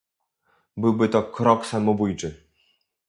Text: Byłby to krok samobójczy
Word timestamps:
Byłby 0.77 1.09
to 1.09 1.23
krok 1.23 1.65
samobójczy 1.65 2.43